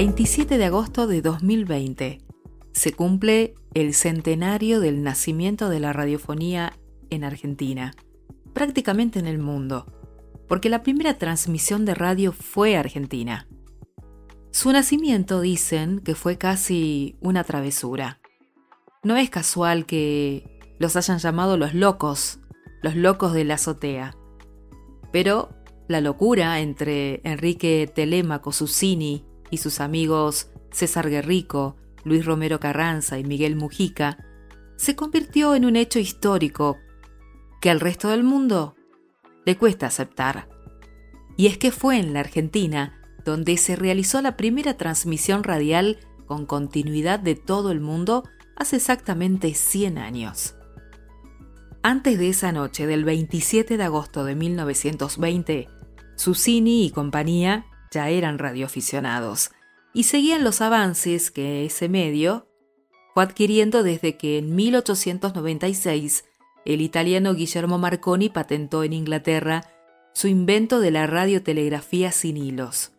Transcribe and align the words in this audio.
27 0.00 0.56
de 0.56 0.64
agosto 0.64 1.06
de 1.06 1.20
2020 1.20 2.22
se 2.72 2.92
cumple 2.92 3.54
el 3.74 3.92
centenario 3.92 4.80
del 4.80 5.02
nacimiento 5.02 5.68
de 5.68 5.78
la 5.78 5.92
radiofonía 5.92 6.72
en 7.10 7.22
Argentina, 7.22 7.92
prácticamente 8.54 9.18
en 9.18 9.26
el 9.26 9.38
mundo, 9.38 9.86
porque 10.48 10.70
la 10.70 10.82
primera 10.82 11.18
transmisión 11.18 11.84
de 11.84 11.94
radio 11.94 12.32
fue 12.32 12.76
argentina. 12.76 13.46
Su 14.52 14.72
nacimiento 14.72 15.40
dicen 15.40 16.00
que 16.00 16.14
fue 16.14 16.38
casi 16.38 17.16
una 17.20 17.44
travesura. 17.44 18.20
No 19.02 19.16
es 19.16 19.28
casual 19.28 19.86
que 19.86 20.76
los 20.78 20.96
hayan 20.96 21.18
llamado 21.18 21.56
los 21.56 21.74
locos, 21.74 22.38
los 22.82 22.96
locos 22.96 23.32
de 23.32 23.44
la 23.44 23.54
azotea. 23.54 24.16
Pero 25.12 25.50
la 25.88 26.00
locura 26.00 26.60
entre 26.60 27.20
Enrique 27.24 27.90
Telémaco 27.92 28.52
Susini 28.52 29.24
y 29.50 29.56
sus 29.58 29.80
amigos 29.80 30.50
César 30.70 31.10
Guerrico, 31.10 31.76
Luis 32.04 32.24
Romero 32.24 32.60
Carranza 32.60 33.18
y 33.18 33.24
Miguel 33.24 33.56
Mujica 33.56 34.18
se 34.76 34.96
convirtió 34.96 35.54
en 35.54 35.64
un 35.64 35.76
hecho 35.76 35.98
histórico 35.98 36.78
que 37.60 37.70
al 37.70 37.80
resto 37.80 38.08
del 38.08 38.22
mundo 38.22 38.74
le 39.44 39.56
cuesta 39.56 39.86
aceptar. 39.86 40.48
Y 41.36 41.46
es 41.46 41.58
que 41.58 41.70
fue 41.70 41.98
en 41.98 42.12
la 42.12 42.20
Argentina 42.20 43.00
donde 43.24 43.56
se 43.56 43.76
realizó 43.76 44.22
la 44.22 44.36
primera 44.36 44.76
transmisión 44.76 45.44
radial 45.44 45.98
con 46.26 46.46
continuidad 46.46 47.18
de 47.18 47.34
todo 47.34 47.70
el 47.70 47.80
mundo 47.80 48.24
hace 48.56 48.76
exactamente 48.76 49.54
100 49.54 49.98
años. 49.98 50.54
Antes 51.82 52.18
de 52.18 52.28
esa 52.28 52.52
noche 52.52 52.86
del 52.86 53.04
27 53.04 53.78
de 53.78 53.82
agosto 53.82 54.24
de 54.24 54.34
1920, 54.34 55.68
Susini 56.14 56.84
y 56.84 56.90
compañía 56.90 57.64
ya 57.90 58.10
eran 58.10 58.38
radioaficionados 58.38 59.50
y 59.94 60.04
seguían 60.04 60.44
los 60.44 60.60
avances 60.60 61.30
que 61.30 61.64
ese 61.64 61.88
medio 61.88 62.46
fue 63.14 63.22
adquiriendo 63.22 63.82
desde 63.82 64.18
que 64.18 64.36
en 64.36 64.54
1896 64.54 66.26
el 66.66 66.82
italiano 66.82 67.32
Guillermo 67.32 67.78
Marconi 67.78 68.28
patentó 68.28 68.84
en 68.84 68.92
Inglaterra 68.92 69.64
su 70.12 70.28
invento 70.28 70.80
de 70.80 70.90
la 70.90 71.06
radiotelegrafía 71.06 72.12
sin 72.12 72.36
hilos. 72.36 72.92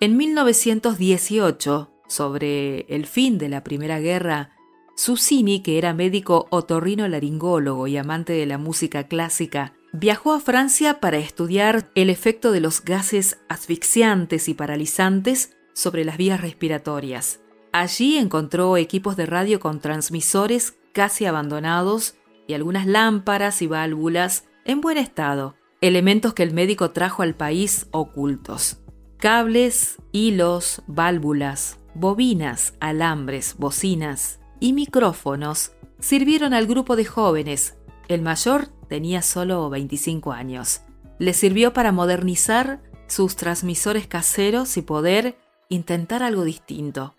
En 0.00 0.18
1918, 0.18 1.90
sobre 2.08 2.80
el 2.94 3.06
fin 3.06 3.38
de 3.38 3.48
la 3.48 3.64
Primera 3.64 4.00
Guerra, 4.00 4.57
Susini, 4.98 5.60
que 5.62 5.78
era 5.78 5.94
médico 5.94 6.48
otorrino-laringólogo 6.50 7.86
y 7.86 7.96
amante 7.96 8.32
de 8.32 8.46
la 8.46 8.58
música 8.58 9.04
clásica, 9.04 9.72
viajó 9.92 10.32
a 10.32 10.40
Francia 10.40 10.98
para 10.98 11.18
estudiar 11.18 11.88
el 11.94 12.10
efecto 12.10 12.50
de 12.50 12.58
los 12.58 12.82
gases 12.82 13.38
asfixiantes 13.48 14.48
y 14.48 14.54
paralizantes 14.54 15.56
sobre 15.72 16.04
las 16.04 16.16
vías 16.16 16.40
respiratorias. 16.40 17.38
Allí 17.70 18.16
encontró 18.16 18.76
equipos 18.76 19.16
de 19.16 19.26
radio 19.26 19.60
con 19.60 19.78
transmisores 19.78 20.74
casi 20.92 21.26
abandonados 21.26 22.16
y 22.48 22.54
algunas 22.54 22.84
lámparas 22.84 23.62
y 23.62 23.68
válvulas 23.68 24.46
en 24.64 24.80
buen 24.80 24.98
estado, 24.98 25.54
elementos 25.80 26.34
que 26.34 26.42
el 26.42 26.52
médico 26.52 26.90
trajo 26.90 27.22
al 27.22 27.36
país 27.36 27.86
ocultos. 27.92 28.78
Cables, 29.18 29.98
hilos, 30.10 30.82
válvulas, 30.88 31.78
bobinas, 31.94 32.74
alambres, 32.80 33.54
bocinas 33.58 34.40
y 34.60 34.72
micrófonos 34.72 35.72
sirvieron 36.00 36.54
al 36.54 36.66
grupo 36.66 36.96
de 36.96 37.04
jóvenes. 37.04 37.76
El 38.08 38.22
mayor 38.22 38.68
tenía 38.88 39.22
solo 39.22 39.68
25 39.70 40.32
años. 40.32 40.82
Le 41.18 41.32
sirvió 41.32 41.72
para 41.72 41.92
modernizar 41.92 42.80
sus 43.06 43.36
transmisores 43.36 44.06
caseros 44.06 44.76
y 44.76 44.82
poder 44.82 45.36
intentar 45.68 46.22
algo 46.22 46.44
distinto. 46.44 47.14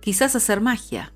Quizás 0.00 0.34
hacer 0.34 0.60
magia. 0.60 1.12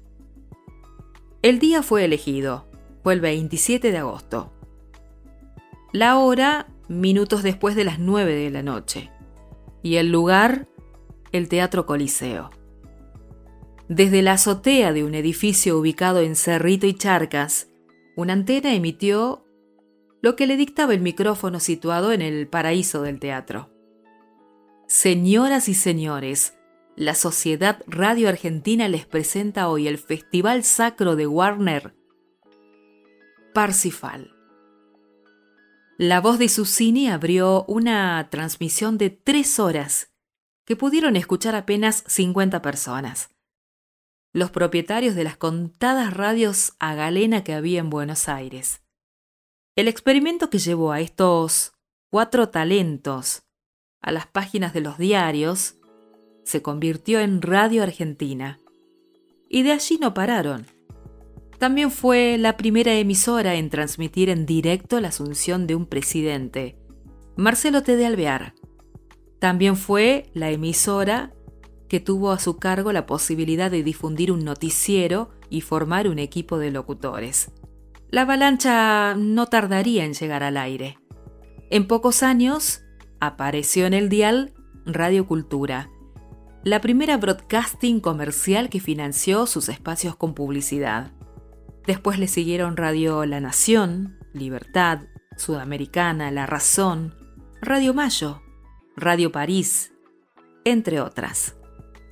El 1.42 1.59
día 1.59 1.82
fue 1.82 2.04
elegido. 2.04 2.66
Fue 3.03 3.14
el 3.14 3.20
27 3.20 3.92
de 3.92 3.98
agosto. 3.98 4.53
La 5.92 6.19
hora, 6.19 6.69
minutos 6.88 7.42
después 7.42 7.76
de 7.76 7.84
las 7.84 7.98
9 7.98 8.34
de 8.34 8.50
la 8.50 8.62
noche. 8.62 9.10
Y 9.82 9.97
el 9.97 10.10
lugar, 10.10 10.66
el 11.32 11.48
Teatro 11.48 11.86
Coliseo. 11.86 12.50
Desde 13.88 14.20
la 14.20 14.32
azotea 14.32 14.92
de 14.92 15.04
un 15.04 15.14
edificio 15.14 15.78
ubicado 15.78 16.20
en 16.20 16.34
Cerrito 16.34 16.88
y 16.88 16.94
Charcas, 16.94 17.69
una 18.16 18.32
antena 18.32 18.74
emitió 18.74 19.44
lo 20.22 20.34
que 20.34 20.48
le 20.48 20.56
dictaba 20.56 20.92
el 20.92 21.00
micrófono 21.00 21.60
situado 21.60 22.12
en 22.12 22.20
el 22.20 22.48
paraíso 22.48 23.02
del 23.02 23.20
teatro. 23.20 23.70
Señoras 24.88 25.69
y 25.69 25.74
señores, 25.74 26.58
la 26.97 27.14
Sociedad 27.14 27.82
Radio 27.86 28.28
Argentina 28.28 28.88
les 28.88 29.06
presenta 29.06 29.69
hoy 29.69 29.86
el 29.86 29.98
Festival 29.98 30.64
Sacro 30.64 31.14
de 31.14 31.28
Warner 31.28 31.94
Parsifal. 33.54 34.32
La 35.97 36.20
voz 36.20 36.41
de 36.41 36.48
Susini 36.48 37.08
abrió 37.08 37.64
una 37.68 38.28
transmisión 38.30 38.98
de 38.98 39.10
tres 39.10 39.60
horas 39.60 40.10
que 40.64 40.74
pudieron 40.74 41.14
escuchar 41.14 41.54
apenas 41.54 42.03
50 42.08 42.60
personas. 42.62 43.35
Los 44.36 44.50
propietarios 44.50 45.14
de 45.14 45.24
las 45.24 45.38
contadas 45.38 46.12
radios 46.12 46.74
a 46.78 46.94
galena 46.94 47.42
que 47.42 47.54
había 47.54 47.80
en 47.80 47.88
Buenos 47.88 48.28
Aires. 48.28 48.82
El 49.76 49.88
experimento 49.88 50.50
que 50.50 50.58
llevó 50.58 50.92
a 50.92 51.00
estos 51.00 51.72
cuatro 52.10 52.50
talentos 52.50 53.44
a 54.02 54.12
las 54.12 54.26
páginas 54.26 54.74
de 54.74 54.82
los 54.82 54.98
diarios 54.98 55.76
se 56.44 56.60
convirtió 56.60 57.20
en 57.20 57.41
Radio 57.41 57.82
Argentina. 57.82 58.60
Y 59.48 59.62
de 59.62 59.72
allí 59.72 59.97
no 59.98 60.12
pararon. 60.12 60.66
También 61.58 61.91
fue 61.91 62.36
la 62.36 62.58
primera 62.58 62.92
emisora 62.92 63.54
en 63.54 63.70
transmitir 63.70 64.28
en 64.28 64.44
directo 64.44 65.00
la 65.00 65.08
asunción 65.08 65.66
de 65.66 65.76
un 65.76 65.86
presidente, 65.86 66.76
Marcelo 67.36 67.82
T. 67.82 67.97
de 67.97 68.04
Alvear. 68.04 68.53
También 69.38 69.76
fue 69.76 70.28
la 70.34 70.50
emisora 70.50 71.32
que 71.88 72.00
tuvo 72.00 72.32
a 72.32 72.38
su 72.38 72.58
cargo 72.58 72.92
la 72.92 73.06
posibilidad 73.06 73.70
de 73.70 73.82
difundir 73.82 74.32
un 74.32 74.44
noticiero 74.44 75.30
y 75.50 75.60
formar 75.60 76.08
un 76.08 76.19
equipo 76.19 76.58
de 76.58 76.70
locutores. 76.70 77.52
La 78.10 78.22
avalancha 78.22 79.14
no 79.16 79.47
tardaría 79.47 80.04
en 80.04 80.14
llegar 80.14 80.42
al 80.42 80.56
aire. 80.56 80.98
En 81.70 81.86
pocos 81.86 82.22
años 82.22 82.82
apareció 83.20 83.86
en 83.86 83.94
el 83.94 84.08
dial 84.08 84.54
Radio 84.84 85.26
Cultura, 85.26 85.91
la 86.62 86.80
primera 86.80 87.16
broadcasting 87.16 88.00
comercial 88.00 88.68
que 88.68 88.80
financió 88.80 89.47
sus 89.47 89.68
espacios 89.68 90.16
con 90.16 90.34
publicidad. 90.34 91.12
Después 91.86 92.18
le 92.18 92.28
siguieron 92.28 92.76
Radio 92.76 93.24
La 93.24 93.41
Nación, 93.41 94.18
Libertad, 94.32 95.03
Sudamericana, 95.36 96.30
La 96.30 96.47
Razón, 96.47 97.14
Radio 97.60 97.94
Mayo, 97.94 98.42
Radio 98.97 99.30
París, 99.30 99.92
entre 100.64 101.00
otras. 101.00 101.55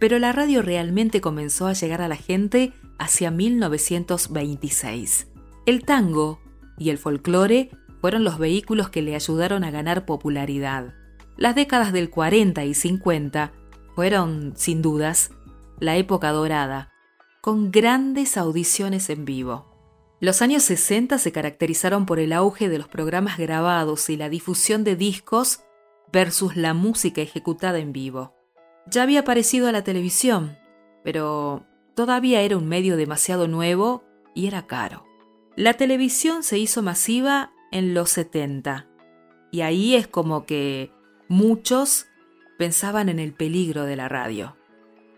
Pero 0.05 0.19
la 0.19 0.33
radio 0.33 0.61
realmente 0.61 1.23
comenzó 1.23 1.67
a 1.67 1.73
llegar 1.73 2.03
a 2.03 2.09
la 2.09 2.17
gente 2.17 2.75
hacia 2.99 3.31
1926. 3.31 5.29
El 5.65 5.87
tango 5.87 6.43
y 6.77 6.91
el 6.91 6.99
folclore 6.99 7.71
fueron 8.03 8.23
los 8.23 8.39
vehículos 8.39 8.91
que 8.91 9.01
le 9.01 9.15
ayudaron 9.15 9.65
a 9.65 9.71
ganar 9.71 10.05
popularidad. 10.05 10.93
Las 11.39 11.55
décadas 11.55 11.95
del 11.95 12.11
40 12.11 12.67
y 12.67 12.75
50 12.75 13.53
fueron, 13.95 14.53
sin 14.57 14.83
dudas, 14.83 15.31
la 15.81 15.97
época 15.97 16.33
dorada, 16.33 16.93
con 17.41 17.71
grandes 17.71 18.37
audiciones 18.37 19.09
en 19.09 19.25
vivo. 19.25 19.75
Los 20.21 20.43
años 20.43 20.65
60 20.65 21.17
se 21.17 21.33
caracterizaron 21.33 22.05
por 22.05 22.19
el 22.19 22.35
auge 22.35 22.69
de 22.69 22.77
los 22.77 22.89
programas 22.89 23.39
grabados 23.39 24.11
y 24.11 24.19
la 24.19 24.29
difusión 24.29 24.85
de 24.85 24.97
discos 24.97 25.61
versus 26.13 26.57
la 26.57 26.75
música 26.75 27.23
ejecutada 27.23 27.79
en 27.79 27.95
vivo. 27.95 28.34
Ya 28.87 29.03
había 29.03 29.21
aparecido 29.21 29.69
a 29.69 29.73
la 29.73 29.85
televisión, 29.85 30.59
pero 31.03 31.67
todavía 31.95 32.43
era 32.43 32.57
un 32.57 32.67
medio 32.67 32.97
demasiado 32.97 33.49
nuevo 33.49 34.05
y 34.35 34.47
era 34.47 34.67
caro. 34.67 35.07
La 35.57 35.75
televisión 35.75 36.43
se 36.43 36.59
hizo 36.59 36.83
masiva 36.83 37.53
en 37.71 37.95
los 37.95 38.11
70 38.11 38.89
y 39.51 39.61
ahí 39.63 39.95
es 39.95 40.07
como 40.09 40.47
que 40.47 40.91
muchos 41.29 42.07
pensaban 42.59 43.09
en 43.09 43.19
el 43.19 43.33
peligro 43.33 43.85
de 43.85 43.97
la 43.97 44.09
radio. 44.09 44.57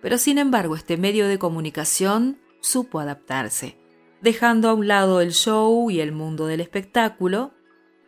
Pero 0.03 0.19
sin 0.19 0.39
embargo 0.39 0.77
este 0.77 0.97
medio 0.97 1.27
de 1.27 1.39
comunicación 1.39 2.39
supo 2.61 3.01
adaptarse 3.01 3.79
dejando 4.21 4.69
a 4.69 4.75
un 4.75 4.89
lado 4.89 5.21
el 5.21 5.33
show 5.33 5.91
y 5.91 6.01
el 6.01 6.13
mundo 6.13 6.47
del 6.47 6.61
espectáculo 6.61 7.53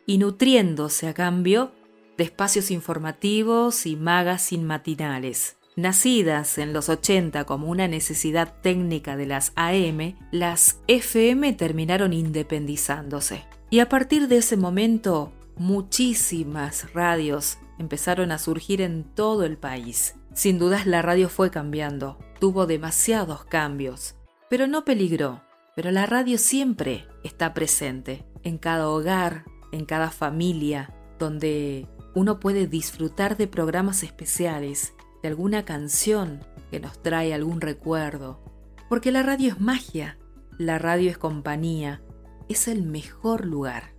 y 0.07 0.19
nutriéndose 0.19 1.07
a 1.09 1.15
cambio 1.15 1.73
de 2.19 2.25
espacios 2.25 2.71
informativos 2.71 3.87
y 3.87 3.97
magazine 3.97 4.65
matinales. 4.65 5.57
Nacidas 5.77 6.59
en 6.59 6.73
los 6.73 6.89
80 6.89 7.45
como 7.45 7.69
una 7.69 7.87
necesidad 7.87 8.61
técnica 8.61 9.17
de 9.17 9.27
las 9.27 9.53
AM, 9.55 10.17
las 10.33 10.81
FM 10.89 11.53
terminaron 11.53 12.13
independizándose. 12.13 13.47
Y 13.71 13.79
a 13.79 13.89
partir 13.89 14.27
de 14.27 14.39
ese 14.39 14.57
momento, 14.57 15.33
muchísimas 15.57 16.93
radios 16.93 17.59
empezaron 17.79 18.33
a 18.33 18.39
surgir 18.39 18.81
en 18.81 19.05
todo 19.05 19.45
el 19.45 19.57
país. 19.57 20.17
Sin 20.35 20.59
dudas 20.59 20.87
la 20.87 21.01
radio 21.01 21.29
fue 21.29 21.51
cambiando, 21.51 22.19
tuvo 22.41 22.67
demasiados 22.67 23.45
cambios, 23.45 24.17
pero 24.51 24.67
no 24.67 24.85
peligró. 24.85 25.43
Pero 25.77 25.93
la 25.93 26.07
radio 26.07 26.39
siempre 26.39 27.07
está 27.23 27.55
presente, 27.55 28.25
en 28.43 28.59
cada 28.59 28.89
hogar, 28.89 29.45
en 29.71 29.85
cada 29.85 30.11
familia, 30.11 30.93
donde 31.21 31.87
uno 32.19 32.41
puede 32.41 32.67
disfrutar 32.67 33.37
de 33.37 33.47
programas 33.47 34.03
especiales, 34.03 34.93
de 35.23 35.29
alguna 35.29 35.65
canción 35.65 36.41
que 36.69 36.81
nos 36.81 37.01
trae 37.01 37.33
algún 37.33 37.61
recuerdo. 37.61 38.43
Porque 38.89 39.13
la 39.13 39.23
radio 39.23 39.53
es 39.53 39.61
magia, 39.61 40.19
la 40.59 40.79
radio 40.79 41.11
es 41.11 41.17
compañía, 41.17 42.03
es 42.49 42.67
el 42.67 42.83
mejor 42.83 43.47
lugar. 43.47 43.95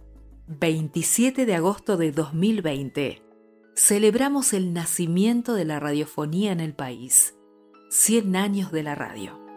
27 0.47 1.45
de 1.45 1.55
agosto 1.55 1.95
de 1.95 2.11
2020. 2.11 3.21
Celebramos 3.75 4.51
el 4.51 4.73
nacimiento 4.73 5.53
de 5.53 5.63
la 5.63 5.79
radiofonía 5.79 6.51
en 6.51 6.59
el 6.59 6.73
país. 6.73 7.35
100 7.89 8.35
años 8.35 8.71
de 8.73 8.83
la 8.83 8.95
radio. 8.95 9.48